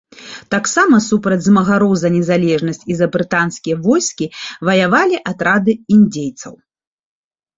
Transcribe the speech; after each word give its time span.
Таксама 0.53 0.95
супраць 1.07 1.43
змагароў 1.47 1.91
за 2.03 2.09
незалежнасць 2.15 2.81
і 2.93 2.97
за 3.01 3.07
брытанскія 3.15 3.75
войскі 3.87 4.25
ваявалі 4.69 5.15
атрады 5.33 5.73
індзейцаў. 5.97 6.53